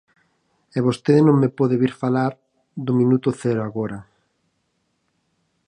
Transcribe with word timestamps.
E 0.77 0.79
vostede 0.87 1.21
non 1.25 1.35
me 1.41 1.49
pode 1.57 1.75
vir 1.81 1.93
falar 2.03 2.31
do 2.85 2.93
minuto 2.99 3.27
cero 3.41 3.61
agora. 3.63 3.99